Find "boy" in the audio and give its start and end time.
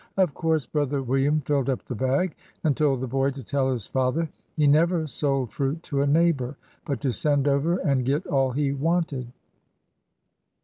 3.07-3.29